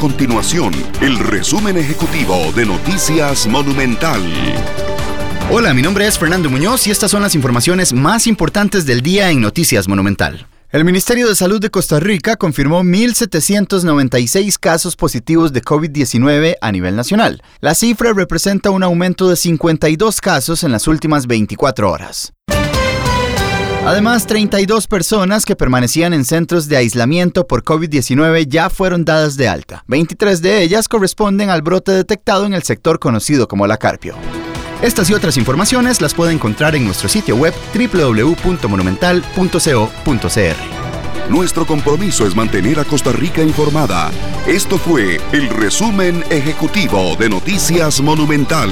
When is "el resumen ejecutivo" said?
1.02-2.50, 45.32-47.16